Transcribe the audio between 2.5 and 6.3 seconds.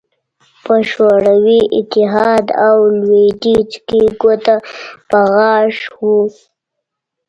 او لوېدیځ کې ګوته په غاښ وو